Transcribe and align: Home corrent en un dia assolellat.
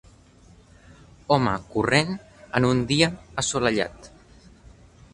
Home 1.35 1.53
corrent 1.75 2.11
en 2.61 2.69
un 2.73 2.83
dia 2.95 3.13
assolellat. 3.45 4.15